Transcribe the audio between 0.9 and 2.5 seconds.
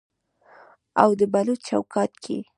او د بلوط چوکاټ کې